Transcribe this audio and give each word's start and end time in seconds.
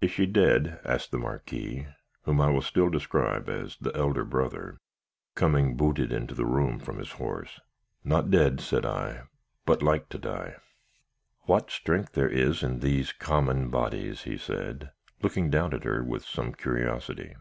"'Is 0.00 0.10
she 0.10 0.24
dead?' 0.24 0.80
asked 0.82 1.10
the 1.10 1.18
Marquis, 1.18 1.86
whom 2.22 2.40
I 2.40 2.48
will 2.48 2.62
still 2.62 2.88
describe 2.88 3.50
as 3.50 3.76
the 3.78 3.94
elder 3.94 4.24
brother, 4.24 4.78
coming 5.34 5.76
booted 5.76 6.10
into 6.10 6.34
the 6.34 6.46
room 6.46 6.78
from 6.78 6.96
his 6.96 7.12
horse. 7.12 7.60
'Not 8.02 8.30
dead,' 8.30 8.62
said 8.62 8.86
I; 8.86 9.24
'but 9.66 9.82
like 9.82 10.08
to 10.08 10.18
die.' 10.18 10.56
"'What 11.42 11.70
strength 11.70 12.12
there 12.14 12.30
is 12.30 12.62
in 12.62 12.78
these 12.78 13.12
common 13.12 13.68
bodies!' 13.68 14.22
he 14.22 14.38
said, 14.38 14.90
looking 15.20 15.50
down 15.50 15.74
at 15.74 15.84
her 15.84 16.02
with 16.02 16.24
some 16.24 16.54
curiosity. 16.54 17.34